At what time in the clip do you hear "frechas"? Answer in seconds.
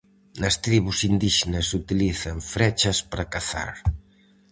2.53-2.97